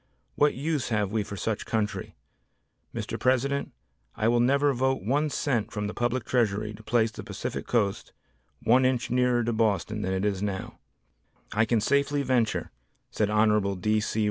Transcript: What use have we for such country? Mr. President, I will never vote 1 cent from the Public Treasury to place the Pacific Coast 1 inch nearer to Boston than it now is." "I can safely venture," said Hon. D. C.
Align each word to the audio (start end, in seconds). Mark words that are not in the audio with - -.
What 0.33 0.55
use 0.55 0.89
have 0.89 1.11
we 1.11 1.21
for 1.21 1.37
such 1.37 1.63
country? 1.67 2.15
Mr. 2.91 3.19
President, 3.19 3.71
I 4.15 4.29
will 4.29 4.39
never 4.39 4.73
vote 4.73 5.03
1 5.03 5.29
cent 5.29 5.71
from 5.71 5.85
the 5.85 5.93
Public 5.93 6.25
Treasury 6.25 6.73
to 6.73 6.81
place 6.81 7.11
the 7.11 7.21
Pacific 7.21 7.67
Coast 7.67 8.11
1 8.63 8.83
inch 8.83 9.11
nearer 9.11 9.43
to 9.43 9.53
Boston 9.53 10.01
than 10.01 10.11
it 10.13 10.41
now 10.41 10.65
is." 10.65 10.71
"I 11.53 11.65
can 11.65 11.81
safely 11.81 12.23
venture," 12.23 12.71
said 13.11 13.29
Hon. 13.29 13.75
D. 13.79 13.99
C. 13.99 14.19